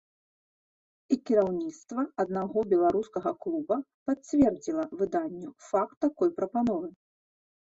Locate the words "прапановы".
6.43-6.87